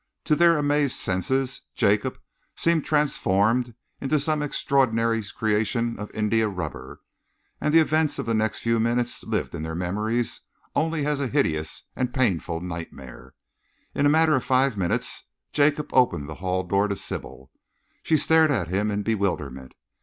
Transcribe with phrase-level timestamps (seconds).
[0.23, 2.17] To their amazed senses, Jacob
[2.55, 7.01] seemed transformed into some extraordinary creation of india rubber,
[7.61, 10.41] and the events of the next few minutes lived in their memories
[10.75, 13.35] only as a hideous and painful nightmare....
[13.93, 17.51] In a matter of five minutes, Jacob opened the hall door to Sybil.
[18.01, 19.75] She stared at him in bewilderment.